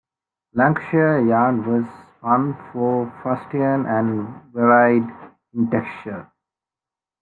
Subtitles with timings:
[0.55, 1.85] Lancashire yarn was
[2.17, 5.07] spun for fustian and varied
[5.53, 6.27] in texture.